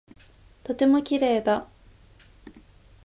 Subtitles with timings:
[0.63, 1.67] とても綺麗だ。